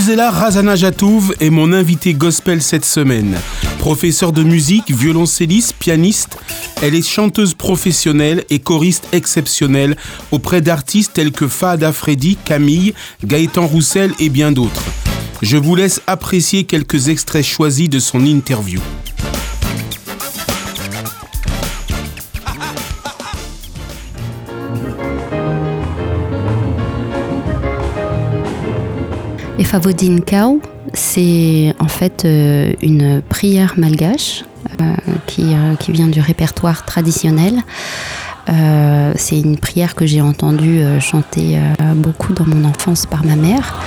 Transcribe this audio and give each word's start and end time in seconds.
Gisela 0.00 0.30
Razana-Jatouv 0.30 1.34
est 1.40 1.50
mon 1.50 1.74
invitée 1.74 2.14
gospel 2.14 2.62
cette 2.62 2.86
semaine. 2.86 3.36
Professeure 3.80 4.32
de 4.32 4.42
musique, 4.42 4.90
violoncelliste, 4.90 5.74
pianiste, 5.78 6.38
elle 6.80 6.94
est 6.94 7.06
chanteuse 7.06 7.52
professionnelle 7.52 8.46
et 8.48 8.60
choriste 8.60 9.08
exceptionnelle 9.12 9.98
auprès 10.30 10.62
d'artistes 10.62 11.12
tels 11.12 11.32
que 11.32 11.46
Fahad 11.46 11.84
Freddy, 11.92 12.38
Camille, 12.46 12.94
Gaëtan 13.26 13.66
Roussel 13.66 14.14
et 14.18 14.30
bien 14.30 14.52
d'autres. 14.52 14.84
Je 15.42 15.58
vous 15.58 15.74
laisse 15.74 16.00
apprécier 16.06 16.64
quelques 16.64 17.08
extraits 17.08 17.44
choisis 17.44 17.90
de 17.90 17.98
son 17.98 18.24
interview. 18.24 18.80
Favodin 29.64 30.20
Kao, 30.20 30.60
c'est 30.94 31.74
en 31.78 31.88
fait 31.88 32.24
euh, 32.24 32.72
une 32.82 33.20
prière 33.20 33.74
malgache 33.76 34.44
euh, 34.80 34.84
euh, 35.38 35.74
qui, 35.76 35.92
vient 35.92 36.08
du 36.08 36.20
répertoire 36.20 36.84
traditionnel. 36.84 37.62
c'est 39.16 39.38
une 39.38 39.58
prière 39.58 39.94
que 39.94 40.06
j'ai 40.06 40.20
entendue 40.20 40.82
chanter 41.00 41.58
beaucoup 41.94 42.32
dans 42.32 42.46
mon 42.46 42.64
enfance 42.68 43.06
par 43.06 43.24
ma 43.24 43.36
mère. 43.36 43.80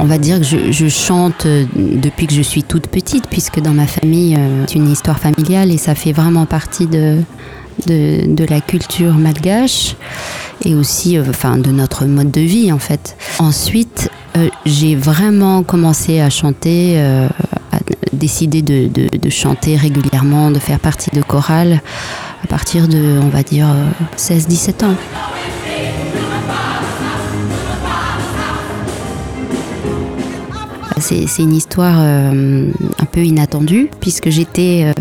On 0.00 0.04
va 0.04 0.18
dire 0.18 0.38
que 0.38 0.44
je, 0.44 0.88
chante 0.88 1.46
depuis 1.46 2.26
que 2.26 2.34
je 2.34 2.42
suis 2.42 2.62
toute 2.62 2.88
petite, 2.88 3.26
puisque 3.28 3.60
dans 3.60 3.72
ma 3.72 3.86
famille, 3.86 4.38
c'est 4.66 4.74
une 4.74 4.90
histoire 4.90 5.18
familiale 5.18 5.70
et 5.72 5.78
ça 5.78 5.94
fait 5.94 6.12
vraiment 6.12 6.46
partie 6.46 6.86
de 6.86 7.24
la 7.86 8.60
culture 8.60 9.14
malgache 9.14 9.96
et 10.64 10.74
aussi 10.74 11.16
euh, 11.16 11.24
enfin, 11.28 11.56
de 11.56 11.70
notre 11.70 12.04
mode 12.04 12.30
de 12.30 12.40
vie 12.40 12.72
en 12.72 12.78
fait. 12.78 13.16
Ensuite, 13.38 14.10
euh, 14.36 14.48
j'ai 14.64 14.94
vraiment 14.94 15.62
commencé 15.62 16.20
à 16.20 16.30
chanter, 16.30 16.94
euh, 16.96 17.28
à 17.72 17.78
décider 18.12 18.62
de, 18.62 19.30
chanter 19.30 19.76
régulièrement, 19.76 20.50
de 20.50 20.58
faire 20.58 20.80
partie 20.80 21.10
de 21.10 21.22
chorale 21.22 21.80
à 22.42 22.46
partir 22.46 22.88
de, 22.88 23.18
on 23.22 23.28
va 23.28 23.42
dire, 23.42 23.66
16-17 24.16 24.84
ans. 24.84 24.94
C'est 31.00 31.42
une 31.42 31.54
histoire 31.54 31.98
un 31.98 33.04
peu 33.10 33.20
inattendue 33.20 33.88
puisque 34.00 34.30
j'étais 34.30 34.92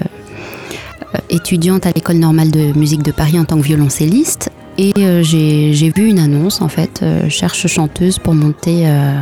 étudiante 1.30 1.86
à 1.86 1.92
l'école 1.92 2.18
normale 2.18 2.52
de 2.52 2.78
musique 2.78 3.04
de 3.04 3.12
Paris 3.12 3.38
en 3.40 3.46
tant 3.46 3.58
que 3.58 3.64
violoncelliste 3.64 4.52
et 4.78 4.94
euh, 5.00 5.24
j'ai 5.24 5.92
vu 5.96 6.08
une 6.08 6.20
annonce, 6.20 6.62
en 6.62 6.68
fait, 6.68 7.00
euh, 7.02 7.30
cherche 7.30 7.66
chanteuse 7.68 8.20
pour 8.20 8.36
monter 8.36 8.88
euh, 8.88 9.20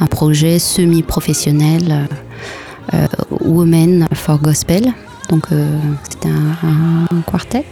un 0.00 0.06
projet 0.06 0.58
semi-professionnel, 0.58 2.08
Women 3.40 4.08
for 4.12 4.38
Gospel. 4.38 4.92
Donc 5.30 5.46
c'était 6.02 6.28
un, 6.28 7.22
quartet. 7.22 7.64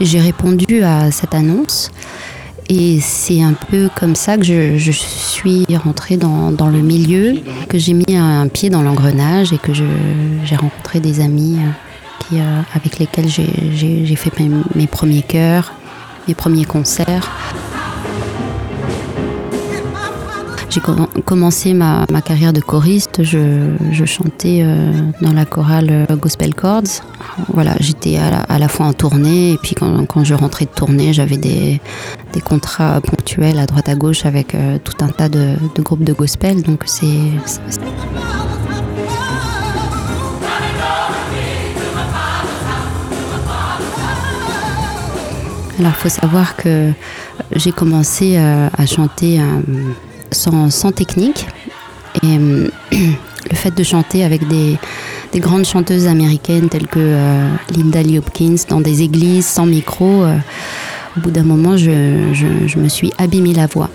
J'ai 0.00 0.18
répondu 0.18 0.82
à 0.82 1.12
cette 1.12 1.34
annonce. 1.34 1.90
Et 2.68 2.98
c'est 3.00 3.42
un 3.42 3.52
peu 3.52 3.90
comme 3.94 4.16
ça 4.16 4.36
que 4.36 4.42
je, 4.42 4.90
suis 4.90 5.66
rentrée 5.84 6.16
dans, 6.16 6.50
le 6.50 6.80
milieu, 6.80 7.34
que 7.68 7.78
j'ai 7.78 7.92
mis 7.92 8.16
un 8.16 8.48
pied 8.48 8.70
dans 8.70 8.82
l'engrenage 8.82 9.52
et 9.52 9.58
que 9.58 9.72
j'ai 9.72 10.56
rencontré 10.56 10.98
des 10.98 11.20
amis 11.20 11.58
avec 12.74 12.98
lesquels 12.98 13.28
j'ai 13.28 14.16
fait 14.16 14.40
mes, 14.40 14.50
mes 14.74 14.86
premiers 14.86 15.22
chœurs, 15.22 15.72
mes 16.28 16.34
premiers 16.34 16.64
concerts. 16.64 17.28
J'ai 20.70 20.80
commencé 21.24 21.74
ma, 21.74 22.06
carrière 22.24 22.52
de 22.52 22.60
choriste, 22.60 23.24
je, 23.24 24.04
chantais 24.04 24.60
euh, 24.62 24.92
dans 25.20 25.32
la 25.32 25.44
chorale 25.44 25.88
euh, 25.90 26.16
Gospel 26.16 26.54
Chords. 26.54 27.02
Voilà, 27.52 27.74
j'étais 27.80 28.18
à, 28.18 28.56
la, 28.56 28.68
fois 28.68 28.86
en 28.86 28.92
tournée 28.92 29.52
et 29.52 29.56
puis 29.56 29.74
quand, 29.74 30.22
je 30.22 30.34
rentrais 30.34 30.66
de 30.66 30.70
tournée, 30.70 31.12
j'avais 31.12 31.38
des, 31.38 31.80
contrats 32.44 33.00
ponctuels 33.00 33.58
à 33.58 33.66
droite 33.66 33.88
à 33.88 33.96
gauche 33.96 34.24
avec 34.24 34.54
euh, 34.54 34.78
tout 34.82 35.04
un 35.04 35.08
tas 35.08 35.28
de, 35.28 35.56
de 35.74 35.82
groupes 35.82 36.04
de 36.04 36.12
gospel. 36.12 36.62
Donc 36.62 36.84
c'est 36.86 37.18
Alors, 45.80 45.92
il 45.96 46.02
faut 46.02 46.08
savoir 46.10 46.56
que 46.56 46.92
j'ai 47.56 47.72
commencé 47.72 48.36
euh, 48.36 48.68
à 48.76 48.84
chanter 48.84 49.40
euh, 49.40 49.62
sans, 50.30 50.92
technique. 50.92 51.46
Et 52.22 52.36
euh, 52.36 52.68
le 52.92 53.56
fait 53.56 53.74
de 53.74 53.82
chanter 53.82 54.22
avec 54.22 54.46
des, 54.46 54.76
grandes 55.36 55.64
chanteuses 55.64 56.06
américaines 56.06 56.68
telles 56.68 56.86
que 56.86 57.16
Linda 57.74 58.02
Lee 58.02 58.18
Hopkins 58.18 58.56
dans 58.68 58.82
des 58.82 59.00
églises 59.00 59.46
sans 59.46 59.64
micro, 59.64 60.26
au 61.16 61.20
bout 61.20 61.30
d'un 61.30 61.44
moment, 61.44 61.78
je, 61.78 62.76
me 62.78 62.88
suis 62.88 63.10
abîmé 63.16 63.54
la 63.54 63.66
voix. 63.66 63.88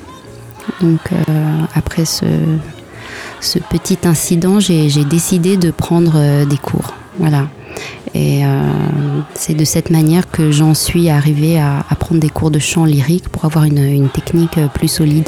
Donc, 0.82 1.02
après 1.76 2.06
ce, 2.06 2.26
ce 3.42 3.60
petit 3.60 4.00
incident, 4.06 4.60
j'ai 4.60 5.06
décidé 5.06 5.56
de 5.58 5.70
prendre 5.70 6.46
des 6.46 6.58
cours. 6.58 6.96
Voilà. 7.20 7.48
Et 8.16 8.46
euh, 8.46 8.62
c'est 9.34 9.56
de 9.56 9.66
cette 9.66 9.90
manière 9.90 10.32
que 10.32 10.50
j'en 10.50 10.74
suis 10.74 11.10
arrivée 11.10 11.60
à, 11.60 11.84
prendre 12.00 12.22
des 12.22 12.30
cours 12.30 12.50
de 12.50 12.60
chant 12.60 12.86
lyrique 12.86 13.28
pour 13.28 13.44
avoir 13.44 13.66
une, 13.66 14.08
technique 14.08 14.58
plus 14.74 14.88
solide. 14.88 15.28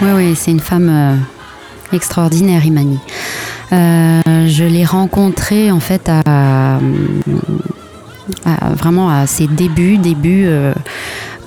Oui, 0.00 0.08
oui, 0.14 0.34
c'est 0.34 0.52
une 0.52 0.60
femme 0.60 0.88
euh, 0.88 1.16
extraordinaire, 1.94 2.64
Imani. 2.64 2.98
Euh, 3.72 4.20
je 4.48 4.64
l'ai 4.64 4.86
rencontrée 4.86 5.70
en 5.70 5.80
fait 5.80 6.08
à, 6.08 6.78
vraiment 8.74 9.10
à 9.10 9.26
ses 9.26 9.46
débuts, 9.46 9.98
débuts 9.98 10.48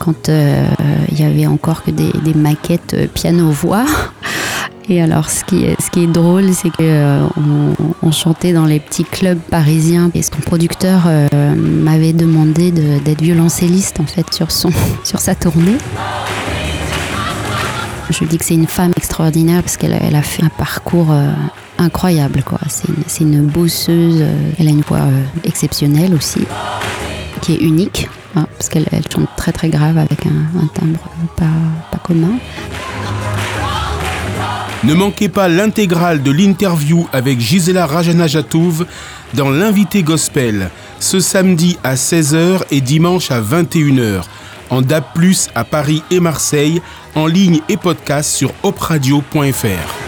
quand 0.04 0.28
euh, 0.28 0.66
il 1.12 1.22
y 1.22 1.24
avait 1.24 1.48
encore 1.48 1.84
que 1.84 1.92
des, 1.92 2.34
maquettes 2.34 2.94
euh, 2.94 3.08
piano-voix. 3.08 3.86
Et 4.90 5.02
alors, 5.02 5.30
ce 5.30 5.46
qui 5.46 5.64
est, 5.64 6.08
drôle, 6.08 6.54
c'est 6.54 6.70
qu'on 6.70 6.84
euh, 6.84 8.12
chantait 8.12 8.52
dans 8.52 8.66
les 8.66 8.82
petits 8.82 9.06
clubs 9.06 9.40
parisiens. 9.40 10.12
Et 10.14 10.22
son 10.22 10.42
producteur 10.42 11.04
m'avait 11.56 12.12
demandé 12.12 12.72
d'être 12.72 13.22
violoncelliste 13.22 14.02
en 14.02 14.06
fait 14.06 14.34
sur, 14.34 14.52
son, 14.52 14.72
sur 15.06 15.22
sa 15.22 15.36
tournée. 15.36 15.78
Je 18.10 18.26
dis 18.26 18.38
que 18.38 18.44
c'est 18.44 18.56
une 18.56 18.68
femme 18.68 18.92
extraordinaire 18.98 19.64
parce 19.64 19.78
qu'elle 19.78 19.98
elle 20.02 20.18
a 20.18 20.22
fait 20.22 20.44
un 20.44 20.50
parcours 20.50 21.16
incroyable. 21.78 22.44
Quoi. 22.44 22.60
C'est, 22.68 23.22
une, 23.22 23.36
une 23.36 23.46
bosseuse. 23.46 24.22
Elle 24.60 24.68
a 24.68 24.72
une 24.72 24.82
voix 24.82 25.06
exceptionnelle 25.46 26.14
aussi, 26.14 26.46
qui 27.42 27.54
est 27.54 27.62
unique. 27.62 28.10
Hein, 28.36 28.48
parce 28.58 28.70
qu'elle 28.70 28.88
chante 29.12 29.30
très 29.38 29.52
très 29.52 29.70
grave 29.70 29.98
avec 29.98 30.26
un, 30.26 30.68
timbre 30.74 31.00
pas, 31.38 31.98
commun. 32.04 32.40
Ne 34.84 34.94
manquez 34.94 35.30
pas 35.30 35.48
l'intégrale 35.48 36.24
de 36.24 36.32
l'interview 36.32 37.08
avec 37.14 37.40
Gisela 37.40 37.86
Rajana 37.86 38.28
Jatouv 38.28 38.86
dans 39.34 39.50
l'invité 39.50 40.04
gospel 40.04 40.70
ce 41.00 41.20
samedi 41.20 41.78
à 41.84 41.96
16h 41.96 42.64
et 42.72 42.82
dimanche 42.82 43.32
à 43.32 43.42
21h 43.42 44.24
en 44.70 44.82
DAB+, 44.82 45.06
à 45.56 45.64
Paris 45.64 46.02
et 46.10 46.20
Marseille, 46.20 46.82
en 47.16 47.28
ligne 47.28 47.62
et 47.70 47.78
podcast 47.78 48.32
sur 48.32 48.52
opradio.fr. 48.64 50.03